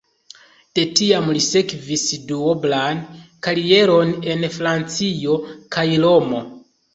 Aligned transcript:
De 0.77 0.83
tiam 0.99 1.27
li 1.37 1.41
sekvis 1.47 2.05
duoblan 2.31 3.01
karieron 3.49 4.15
en 4.35 4.47
Francio 4.57 5.37
kaj 5.77 5.87
Romo. 6.09 6.43